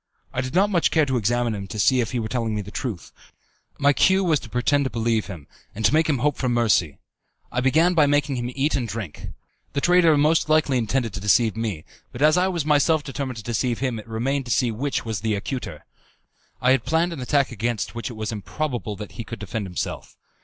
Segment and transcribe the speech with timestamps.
[0.33, 2.63] I did not much care to examine him to see if he were telling me
[2.63, 3.11] the truth.
[3.77, 6.97] My cue was to pretend to believe him, and to make him hope for mercy.
[7.51, 9.27] I began by making him eat and drink.
[9.73, 13.43] The traitor most likely intended to deceive me, but as I was myself determined to
[13.43, 15.85] deceive him it remained to be seen which was the acuter.
[16.59, 20.17] I had planned an attack against which it was improbable that he could defend himself.